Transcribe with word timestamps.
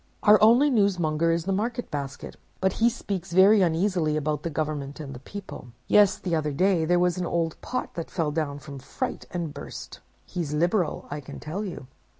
Our 0.23 0.41
only 0.41 0.71
newsmonger 0.71 1.31
is 1.31 1.45
the 1.45 1.51
Market 1.51 1.91
Basket; 1.91 2.35
but 2.59 2.73
he 2.73 2.89
speaks 2.89 3.33
very 3.33 3.61
uneasily 3.61 4.17
about 4.17 4.41
the 4.41 4.49
government 4.49 4.99
and 4.99 5.13
the 5.13 5.19
people. 5.19 5.73
Yes, 5.87 6.17
the 6.17 6.33
other 6.33 6.51
day 6.51 6.85
there 6.85 6.97
was 6.97 7.19
an 7.19 7.27
old 7.27 7.55
pot 7.61 7.93
that 7.93 8.09
fell 8.09 8.31
down, 8.31 8.57
from 8.57 8.79
fright, 8.79 9.27
and 9.29 9.53
burst. 9.53 9.99
He's 10.25 10.55
liberal, 10.55 11.05
I 11.11 11.19
can 11.19 11.39
tell 11.39 11.63
you! 11.63 11.85